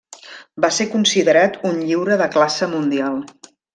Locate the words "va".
0.65-0.69